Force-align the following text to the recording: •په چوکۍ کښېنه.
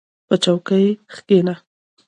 •په 0.27 0.35
چوکۍ 0.43 0.85
کښېنه. 1.09 1.55